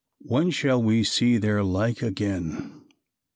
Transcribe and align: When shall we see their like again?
When 0.21 0.49
shall 0.49 0.81
we 0.81 1.03
see 1.03 1.37
their 1.37 1.63
like 1.63 2.01
again? 2.01 2.81